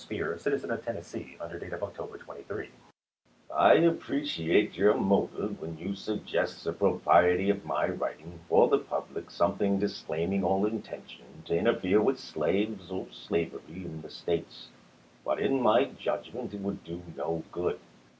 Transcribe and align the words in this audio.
Speer, 0.01 0.33
a 0.33 0.39
citizen 0.39 0.71
of 0.71 0.83
TeDnessee, 0.83 1.39
under 1.39 1.59
date 1.59 1.73
of 1.73 1.83
October 1.83 2.17
23: 2.17 2.69
I 3.55 3.73
appreciate 3.75 4.73
your 4.75 4.95
motive 4.95 5.61
when 5.61 5.77
you 5.77 5.93
suggest 5.93 6.63
the 6.63 6.73
pro 6.73 6.97
priety 6.97 7.51
of 7.51 7.63
my 7.67 7.85
writing 7.87 8.39
for 8.49 8.67
the 8.67 8.79
public 8.79 9.29
something 9.29 9.77
disclaiming 9.77 10.43
all 10.43 10.65
intention 10.65 11.43
to 11.45 11.55
interfere 11.55 12.01
with 12.01 12.17
slaves 12.19 12.89
or 12.89 13.05
slavery 13.11 13.85
in 13.85 14.01
the 14.01 14.09
States; 14.09 14.69
but 15.23 15.39
in 15.39 15.61
my 15.61 15.83
judgment 15.85 16.51
it 16.55 16.61
would 16.61 16.83
do 16.83 17.03
no 17.15 17.43
good. 17.51 17.79